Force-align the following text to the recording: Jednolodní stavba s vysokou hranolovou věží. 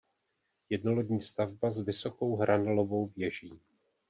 Jednolodní 0.69 1.21
stavba 1.21 1.71
s 1.71 1.79
vysokou 1.79 2.35
hranolovou 2.35 3.07
věží. 3.07 3.59